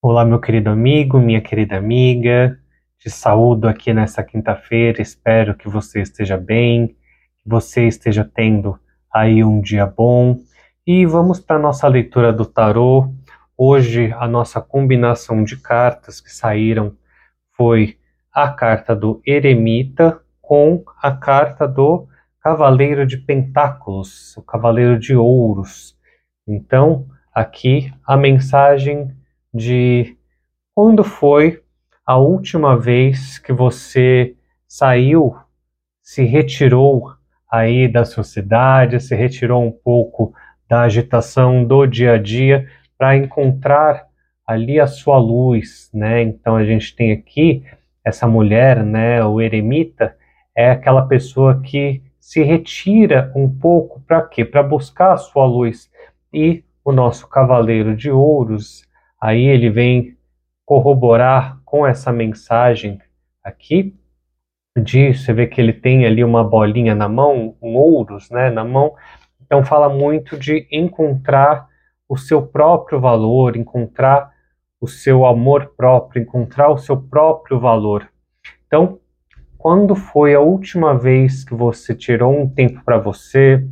Olá, 0.00 0.24
meu 0.24 0.40
querido 0.40 0.70
amigo, 0.70 1.18
minha 1.18 1.40
querida 1.40 1.76
amiga. 1.76 2.56
Te 3.00 3.10
saúdo 3.10 3.66
aqui 3.66 3.92
nessa 3.92 4.22
quinta-feira. 4.22 5.02
Espero 5.02 5.56
que 5.56 5.68
você 5.68 6.00
esteja 6.00 6.36
bem, 6.36 6.96
que 7.42 7.48
você 7.48 7.88
esteja 7.88 8.24
tendo 8.24 8.78
aí 9.12 9.42
um 9.42 9.60
dia 9.60 9.84
bom. 9.84 10.36
E 10.86 11.04
vamos 11.04 11.40
para 11.40 11.56
a 11.56 11.58
nossa 11.58 11.88
leitura 11.88 12.32
do 12.32 12.46
tarô. 12.46 13.12
Hoje 13.56 14.14
a 14.16 14.28
nossa 14.28 14.60
combinação 14.60 15.42
de 15.42 15.56
cartas 15.56 16.20
que 16.20 16.30
saíram 16.30 16.96
foi 17.56 17.98
a 18.32 18.48
carta 18.52 18.94
do 18.94 19.20
Eremita 19.26 20.20
com 20.40 20.84
a 21.02 21.10
carta 21.10 21.66
do 21.66 22.06
Cavaleiro 22.40 23.04
de 23.04 23.16
Pentáculos, 23.16 24.36
o 24.36 24.42
Cavaleiro 24.42 24.96
de 24.96 25.16
Ouros. 25.16 25.98
Então, 26.46 27.04
aqui 27.34 27.92
a 28.06 28.16
mensagem 28.16 29.17
de 29.58 30.16
quando 30.74 31.02
foi 31.04 31.62
a 32.06 32.16
última 32.16 32.78
vez 32.78 33.38
que 33.38 33.52
você 33.52 34.34
saiu, 34.66 35.36
se 36.00 36.24
retirou 36.24 37.12
aí 37.50 37.88
da 37.88 38.04
sociedade, 38.04 39.00
se 39.00 39.14
retirou 39.14 39.62
um 39.62 39.72
pouco 39.72 40.32
da 40.68 40.82
agitação 40.82 41.64
do 41.64 41.84
dia 41.84 42.14
a 42.14 42.18
dia 42.18 42.66
para 42.96 43.16
encontrar 43.16 44.06
ali 44.46 44.80
a 44.80 44.86
sua 44.86 45.18
luz, 45.18 45.90
né? 45.92 46.22
Então 46.22 46.56
a 46.56 46.64
gente 46.64 46.94
tem 46.94 47.12
aqui 47.12 47.64
essa 48.04 48.26
mulher, 48.26 48.82
né, 48.82 49.22
o 49.22 49.40
eremita, 49.40 50.16
é 50.56 50.70
aquela 50.70 51.06
pessoa 51.06 51.60
que 51.60 52.02
se 52.18 52.42
retira 52.42 53.30
um 53.36 53.48
pouco 53.48 54.00
para 54.00 54.22
quê? 54.22 54.44
Para 54.44 54.62
buscar 54.62 55.12
a 55.12 55.18
sua 55.18 55.44
luz. 55.44 55.90
E 56.32 56.64
o 56.84 56.92
nosso 56.92 57.28
cavaleiro 57.28 57.94
de 57.94 58.10
ouros 58.10 58.87
Aí 59.20 59.44
ele 59.46 59.70
vem 59.70 60.16
corroborar 60.64 61.60
com 61.64 61.86
essa 61.86 62.12
mensagem 62.12 63.00
aqui 63.42 63.96
de 64.76 65.14
você 65.14 65.32
vê 65.32 65.46
que 65.46 65.60
ele 65.60 65.72
tem 65.72 66.06
ali 66.06 66.22
uma 66.22 66.44
bolinha 66.44 66.94
na 66.94 67.08
mão, 67.08 67.56
um 67.60 67.74
ouros, 67.74 68.30
né, 68.30 68.50
na 68.50 68.64
mão. 68.64 68.94
Então 69.40 69.64
fala 69.64 69.88
muito 69.88 70.36
de 70.36 70.68
encontrar 70.70 71.66
o 72.08 72.16
seu 72.16 72.46
próprio 72.46 73.00
valor, 73.00 73.56
encontrar 73.56 74.32
o 74.80 74.86
seu 74.86 75.26
amor 75.26 75.72
próprio, 75.76 76.22
encontrar 76.22 76.70
o 76.70 76.78
seu 76.78 76.96
próprio 76.96 77.58
valor. 77.58 78.08
Então, 78.66 79.00
quando 79.56 79.96
foi 79.96 80.34
a 80.34 80.40
última 80.40 80.96
vez 80.96 81.44
que 81.44 81.54
você 81.54 81.94
tirou 81.94 82.38
um 82.38 82.48
tempo 82.48 82.82
para 82.84 82.98
você, 82.98 83.66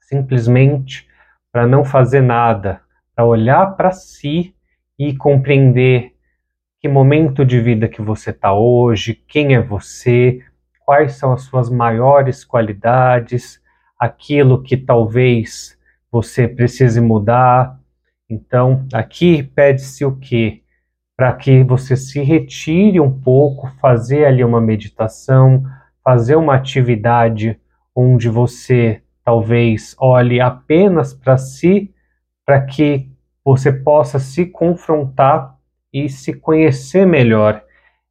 simplesmente 0.00 1.08
para 1.50 1.66
não 1.66 1.84
fazer 1.84 2.20
nada, 2.20 2.82
para 3.14 3.24
olhar 3.24 3.76
para 3.76 3.92
si 3.92 4.55
e 4.98 5.16
compreender 5.16 6.12
que 6.80 6.88
momento 6.88 7.44
de 7.44 7.60
vida 7.60 7.88
que 7.88 8.02
você 8.02 8.30
está 8.30 8.52
hoje, 8.52 9.14
quem 9.14 9.54
é 9.54 9.60
você, 9.60 10.40
quais 10.84 11.14
são 11.14 11.32
as 11.32 11.42
suas 11.42 11.68
maiores 11.68 12.44
qualidades, 12.44 13.60
aquilo 13.98 14.62
que 14.62 14.76
talvez 14.76 15.76
você 16.10 16.46
precise 16.46 17.00
mudar. 17.00 17.78
Então, 18.28 18.86
aqui 18.92 19.42
pede-se 19.42 20.04
o 20.04 20.16
quê? 20.16 20.62
Para 21.16 21.32
que 21.32 21.64
você 21.64 21.96
se 21.96 22.22
retire 22.22 23.00
um 23.00 23.10
pouco, 23.10 23.70
fazer 23.80 24.26
ali 24.26 24.44
uma 24.44 24.60
meditação, 24.60 25.64
fazer 26.04 26.36
uma 26.36 26.54
atividade 26.54 27.58
onde 27.94 28.28
você 28.28 29.02
talvez 29.24 29.96
olhe 29.98 30.40
apenas 30.40 31.12
para 31.12 31.36
si, 31.36 31.92
para 32.44 32.60
que 32.60 33.10
você 33.52 33.72
possa 33.72 34.18
se 34.18 34.44
confrontar 34.46 35.56
e 35.92 36.08
se 36.08 36.32
conhecer 36.32 37.06
melhor. 37.06 37.62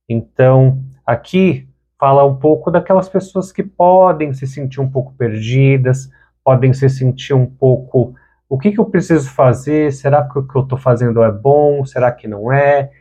Então, 0.07 0.81
aqui 1.05 1.67
fala 1.99 2.25
um 2.25 2.37
pouco 2.37 2.71
daquelas 2.71 3.09
pessoas 3.09 3.51
que 3.51 3.61
podem 3.61 4.33
se 4.33 4.47
sentir 4.47 4.79
um 4.79 4.89
pouco 4.89 5.13
perdidas, 5.13 6.09
podem 6.43 6.73
se 6.73 6.87
sentir 6.89 7.33
um 7.33 7.45
pouco 7.45 8.15
o 8.47 8.57
que, 8.57 8.71
que 8.71 8.79
eu 8.79 8.85
preciso 8.85 9.29
fazer? 9.31 9.91
Será 9.91 10.23
que 10.23 10.37
o 10.37 10.47
que 10.47 10.55
eu 10.55 10.61
estou 10.61 10.77
fazendo 10.77 11.23
é 11.23 11.31
bom? 11.31 11.83
Será 11.83 12.11
que 12.11 12.27
não 12.27 12.53
é? 12.53 12.91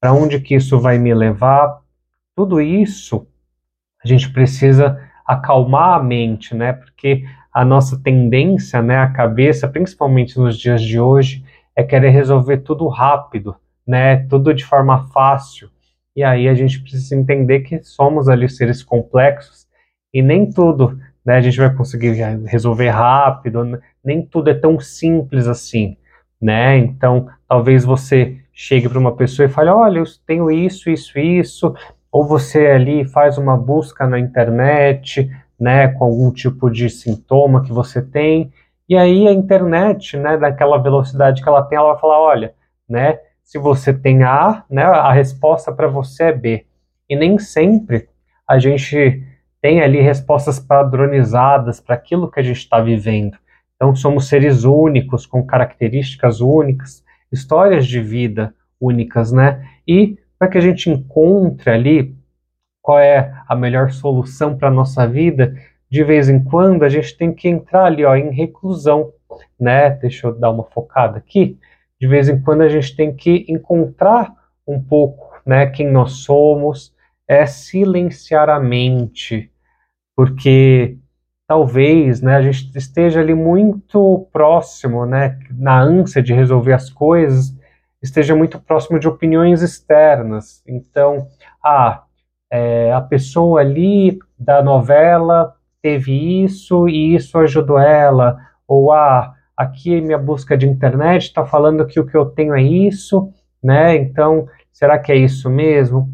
Para 0.00 0.12
onde 0.12 0.40
que 0.40 0.54
isso 0.54 0.80
vai 0.80 0.96
me 0.96 1.12
levar? 1.12 1.80
Tudo 2.34 2.60
isso 2.60 3.26
a 4.02 4.06
gente 4.06 4.32
precisa 4.32 4.98
acalmar 5.26 5.98
a 5.98 6.02
mente, 6.02 6.54
né? 6.54 6.72
Porque 6.72 7.24
a 7.52 7.64
nossa 7.64 8.00
tendência, 8.00 8.80
né, 8.80 8.98
a 8.98 9.10
cabeça, 9.10 9.66
principalmente 9.66 10.38
nos 10.38 10.58
dias 10.58 10.82
de 10.82 11.00
hoje, 11.00 11.42
é 11.76 11.84
querer 11.84 12.10
resolver 12.10 12.58
tudo 12.58 12.88
rápido, 12.88 13.54
né? 13.86 14.16
Tudo 14.28 14.54
de 14.54 14.64
forma 14.64 15.06
fácil. 15.08 15.68
E 16.16 16.24
aí 16.24 16.48
a 16.48 16.54
gente 16.54 16.80
precisa 16.80 17.14
entender 17.14 17.60
que 17.60 17.82
somos 17.84 18.28
ali 18.28 18.48
seres 18.48 18.82
complexos 18.82 19.66
e 20.12 20.22
nem 20.22 20.50
tudo, 20.50 20.98
né? 21.24 21.36
A 21.36 21.40
gente 21.40 21.58
vai 21.58 21.72
conseguir 21.74 22.12
resolver 22.46 22.88
rápido, 22.88 23.78
nem 24.02 24.22
tudo 24.24 24.48
é 24.48 24.54
tão 24.54 24.80
simples 24.80 25.46
assim, 25.46 25.96
né? 26.40 26.78
Então, 26.78 27.28
talvez 27.46 27.84
você 27.84 28.38
chegue 28.52 28.88
para 28.88 28.98
uma 28.98 29.14
pessoa 29.14 29.44
e 29.46 29.50
fale: 29.50 29.68
"Olha, 29.68 29.98
eu 29.98 30.04
tenho 30.26 30.50
isso, 30.50 30.88
isso, 30.88 31.18
isso", 31.18 31.74
ou 32.10 32.26
você 32.26 32.66
ali 32.68 33.04
faz 33.04 33.36
uma 33.36 33.56
busca 33.56 34.06
na 34.06 34.18
internet, 34.18 35.30
né, 35.60 35.88
com 35.88 36.04
algum 36.04 36.30
tipo 36.30 36.70
de 36.70 36.88
sintoma 36.88 37.62
que 37.62 37.72
você 37.72 38.00
tem, 38.00 38.50
e 38.88 38.96
aí 38.96 39.26
a 39.26 39.32
internet, 39.32 40.16
né, 40.16 40.36
daquela 40.36 40.78
velocidade 40.78 41.42
que 41.42 41.48
ela 41.48 41.62
tem, 41.62 41.76
ela 41.76 41.92
vai 41.92 42.00
falar, 42.00 42.20
olha, 42.20 42.54
né, 42.88 43.18
se 43.42 43.58
você 43.58 43.92
tem 43.92 44.22
A, 44.22 44.64
né, 44.70 44.84
a 44.84 45.12
resposta 45.12 45.72
para 45.72 45.88
você 45.88 46.24
é 46.24 46.32
B. 46.32 46.66
E 47.08 47.16
nem 47.16 47.38
sempre 47.38 48.08
a 48.48 48.58
gente 48.58 49.22
tem 49.60 49.80
ali 49.80 50.00
respostas 50.00 50.58
padronizadas 50.58 51.80
para 51.80 51.94
aquilo 51.94 52.30
que 52.30 52.40
a 52.40 52.42
gente 52.42 52.58
está 52.58 52.80
vivendo. 52.80 53.36
Então 53.74 53.94
somos 53.94 54.28
seres 54.28 54.64
únicos, 54.64 55.26
com 55.26 55.44
características 55.44 56.40
únicas, 56.40 57.04
histórias 57.30 57.86
de 57.86 58.00
vida 58.00 58.54
únicas, 58.80 59.32
né? 59.32 59.68
E 59.86 60.18
para 60.38 60.48
que 60.48 60.58
a 60.58 60.60
gente 60.60 60.90
encontre 60.90 61.70
ali 61.70 62.16
qual 62.80 62.98
é 62.98 63.32
a 63.48 63.56
melhor 63.56 63.90
solução 63.90 64.56
para 64.56 64.68
a 64.68 64.72
nossa 64.72 65.06
vida, 65.06 65.56
de 65.90 66.02
vez 66.04 66.28
em 66.28 66.42
quando 66.42 66.82
a 66.82 66.88
gente 66.88 67.16
tem 67.16 67.32
que 67.32 67.48
entrar 67.48 67.84
ali 67.84 68.04
ó, 68.04 68.14
em 68.16 68.30
reclusão, 68.30 69.12
né? 69.58 69.90
Deixa 69.90 70.26
eu 70.26 70.34
dar 70.34 70.50
uma 70.50 70.64
focada 70.64 71.18
aqui. 71.18 71.58
De 72.00 72.06
vez 72.06 72.28
em 72.28 72.40
quando 72.40 72.62
a 72.62 72.68
gente 72.68 72.94
tem 72.94 73.14
que 73.14 73.46
encontrar 73.48 74.32
um 74.66 74.82
pouco, 74.82 75.40
né, 75.46 75.66
quem 75.66 75.90
nós 75.90 76.24
somos, 76.24 76.94
é 77.28 77.46
silenciar 77.46 78.50
a 78.50 78.60
mente, 78.60 79.50
porque 80.14 80.98
talvez, 81.46 82.20
né, 82.20 82.36
a 82.36 82.42
gente 82.42 82.76
esteja 82.76 83.20
ali 83.20 83.34
muito 83.34 84.28
próximo, 84.32 85.06
né, 85.06 85.38
na 85.50 85.80
ânsia 85.80 86.22
de 86.22 86.34
resolver 86.34 86.72
as 86.72 86.90
coisas, 86.90 87.56
esteja 88.02 88.34
muito 88.34 88.60
próximo 88.60 88.98
de 88.98 89.08
opiniões 89.08 89.62
externas. 89.62 90.62
Então, 90.66 91.28
ah, 91.64 92.02
é, 92.50 92.92
a 92.92 93.00
pessoa 93.00 93.60
ali 93.60 94.18
da 94.38 94.62
novela 94.62 95.54
teve 95.82 96.42
isso 96.44 96.88
e 96.88 97.14
isso 97.14 97.38
ajudou 97.38 97.78
ela, 97.78 98.38
ou 98.66 98.92
ah, 98.92 99.34
aqui 99.56 100.00
minha 100.00 100.18
busca 100.18 100.56
de 100.56 100.66
internet 100.66 101.22
está 101.22 101.46
falando 101.46 101.86
que 101.86 101.98
o 101.98 102.06
que 102.06 102.16
eu 102.16 102.26
tenho 102.26 102.54
é 102.54 102.62
isso, 102.62 103.32
né? 103.62 103.96
Então, 103.96 104.48
será 104.72 104.98
que 104.98 105.10
é 105.10 105.16
isso 105.16 105.48
mesmo? 105.48 106.12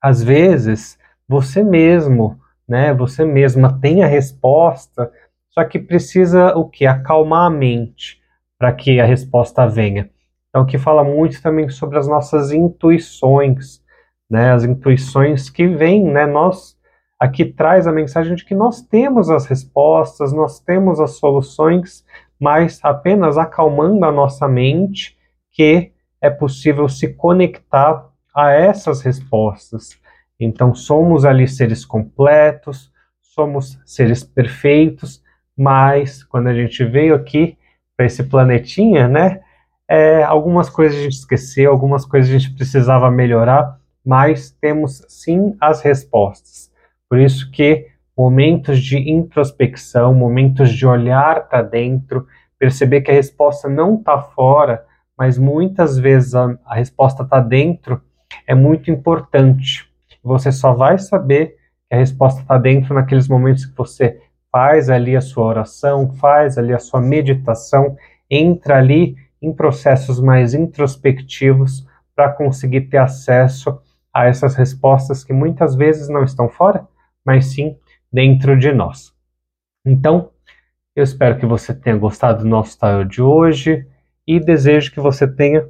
Às 0.00 0.22
vezes, 0.22 0.98
você 1.28 1.62
mesmo, 1.62 2.38
né? 2.68 2.94
Você 2.94 3.24
mesma 3.24 3.78
tem 3.80 4.02
a 4.02 4.06
resposta, 4.06 5.10
só 5.50 5.64
que 5.64 5.78
precisa 5.78 6.56
o 6.56 6.68
que? 6.68 6.86
Acalmar 6.86 7.46
a 7.46 7.50
mente 7.50 8.20
para 8.58 8.72
que 8.72 9.00
a 9.00 9.04
resposta 9.04 9.66
venha. 9.66 10.10
Então, 10.48 10.66
que 10.66 10.78
fala 10.78 11.02
muito 11.02 11.40
também 11.42 11.68
sobre 11.68 11.98
as 11.98 12.06
nossas 12.06 12.52
intuições, 12.52 13.82
né? 14.28 14.52
As 14.52 14.64
intuições 14.64 15.50
que 15.50 15.66
vêm, 15.66 16.04
né? 16.04 16.26
Nós 16.26 16.76
aqui 17.20 17.44
traz 17.44 17.86
a 17.86 17.92
mensagem 17.92 18.34
de 18.34 18.46
que 18.46 18.54
nós 18.54 18.80
temos 18.80 19.28
as 19.28 19.44
respostas, 19.44 20.32
nós 20.32 20.58
temos 20.58 20.98
as 20.98 21.18
soluções, 21.18 22.02
mas 22.40 22.80
apenas 22.82 23.36
acalmando 23.36 24.06
a 24.06 24.10
nossa 24.10 24.48
mente 24.48 25.18
que 25.52 25.92
é 26.18 26.30
possível 26.30 26.88
se 26.88 27.12
conectar 27.12 28.08
a 28.34 28.50
essas 28.52 29.02
respostas. 29.02 30.00
Então, 30.38 30.74
somos 30.74 31.26
ali 31.26 31.46
seres 31.46 31.84
completos, 31.84 32.90
somos 33.20 33.78
seres 33.84 34.24
perfeitos, 34.24 35.22
mas 35.54 36.24
quando 36.24 36.46
a 36.46 36.54
gente 36.54 36.82
veio 36.84 37.14
aqui 37.14 37.58
para 37.94 38.06
esse 38.06 38.22
planetinha, 38.24 39.06
né, 39.06 39.42
é, 39.86 40.22
algumas 40.22 40.70
coisas 40.70 40.98
a 40.98 41.02
gente 41.02 41.16
esqueceu, 41.16 41.70
algumas 41.70 42.06
coisas 42.06 42.30
a 42.30 42.38
gente 42.38 42.54
precisava 42.54 43.10
melhorar, 43.10 43.78
mas 44.04 44.50
temos 44.50 45.04
sim 45.08 45.54
as 45.60 45.82
respostas. 45.82 46.69
Por 47.10 47.18
isso 47.18 47.50
que 47.50 47.88
momentos 48.16 48.80
de 48.80 48.96
introspecção, 49.10 50.14
momentos 50.14 50.70
de 50.70 50.86
olhar 50.86 51.48
para 51.48 51.60
dentro, 51.60 52.24
perceber 52.56 53.00
que 53.00 53.10
a 53.10 53.14
resposta 53.14 53.68
não 53.68 53.96
está 53.96 54.20
fora, 54.20 54.84
mas 55.18 55.36
muitas 55.36 55.98
vezes 55.98 56.36
a, 56.36 56.56
a 56.64 56.76
resposta 56.76 57.24
está 57.24 57.40
dentro, 57.40 58.00
é 58.46 58.54
muito 58.54 58.92
importante. 58.92 59.90
Você 60.22 60.52
só 60.52 60.72
vai 60.72 60.98
saber 60.98 61.56
que 61.88 61.96
a 61.96 61.98
resposta 61.98 62.42
está 62.42 62.56
dentro 62.56 62.94
naqueles 62.94 63.26
momentos 63.26 63.66
que 63.66 63.76
você 63.76 64.20
faz 64.52 64.88
ali 64.88 65.16
a 65.16 65.20
sua 65.20 65.46
oração, 65.46 66.14
faz 66.14 66.58
ali 66.58 66.72
a 66.72 66.78
sua 66.78 67.00
meditação, 67.00 67.96
entra 68.30 68.78
ali 68.78 69.16
em 69.42 69.52
processos 69.52 70.20
mais 70.20 70.54
introspectivos 70.54 71.84
para 72.14 72.28
conseguir 72.28 72.82
ter 72.82 72.98
acesso 72.98 73.80
a 74.14 74.26
essas 74.26 74.54
respostas 74.54 75.24
que 75.24 75.32
muitas 75.32 75.74
vezes 75.74 76.08
não 76.08 76.22
estão 76.22 76.48
fora, 76.48 76.86
mas 77.24 77.46
sim 77.46 77.76
dentro 78.12 78.58
de 78.58 78.72
nós. 78.72 79.12
Então, 79.84 80.30
eu 80.94 81.04
espero 81.04 81.38
que 81.38 81.46
você 81.46 81.72
tenha 81.72 81.96
gostado 81.96 82.42
do 82.42 82.48
nosso 82.48 82.78
tarot 82.78 83.08
de 83.08 83.22
hoje 83.22 83.86
e 84.26 84.38
desejo 84.40 84.92
que 84.92 85.00
você 85.00 85.26
tenha 85.26 85.66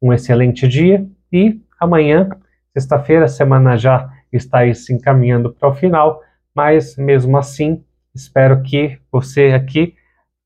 um 0.00 0.12
excelente 0.12 0.66
dia 0.66 1.06
e 1.32 1.60
amanhã, 1.78 2.28
sexta-feira, 2.72 3.26
a 3.26 3.28
semana 3.28 3.76
já 3.76 4.10
está 4.32 4.58
aí 4.58 4.74
se 4.74 4.92
encaminhando 4.92 5.52
para 5.52 5.68
o 5.68 5.74
final, 5.74 6.20
mas 6.54 6.96
mesmo 6.96 7.36
assim, 7.36 7.84
espero 8.14 8.62
que 8.62 8.98
você 9.10 9.48
aqui 9.48 9.94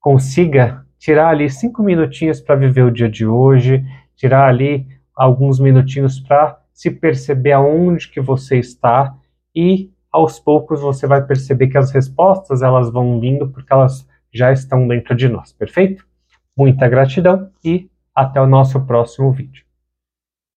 consiga 0.01 0.85
tirar 0.99 1.29
ali 1.29 1.49
cinco 1.49 1.83
minutinhos 1.83 2.41
para 2.41 2.57
viver 2.57 2.83
o 2.83 2.91
dia 2.91 3.09
de 3.09 3.27
hoje, 3.27 3.85
tirar 4.15 4.49
ali 4.49 4.87
alguns 5.15 5.59
minutinhos 5.59 6.21
para 6.21 6.61
se 6.73 6.91
perceber 6.91 7.53
aonde 7.53 8.09
que 8.09 8.21
você 8.21 8.59
está 8.59 9.17
e 9.55 9.91
aos 10.17 10.41
poucos 10.41 10.81
você 10.81 11.07
vai 11.07 11.23
perceber 11.23 11.69
que 11.69 11.77
as 11.77 11.91
respostas 11.91 12.63
elas 12.63 12.91
vão 12.91 13.21
vindo 13.21 13.49
porque 13.49 13.71
elas 13.71 14.09
já 14.33 14.51
estão 14.51 14.89
dentro 14.89 15.15
de 15.15 15.29
nós, 15.29 15.53
perfeito? 15.53 16.07
Muita 16.57 16.89
gratidão 16.89 17.51
e 17.63 17.91
até 18.15 18.41
o 18.41 18.47
nosso 18.47 18.81
próximo 18.87 19.31
vídeo. 19.31 19.66